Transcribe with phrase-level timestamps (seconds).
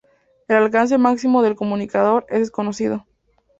[0.47, 3.05] El alcance máximo del comunicador es desconocido.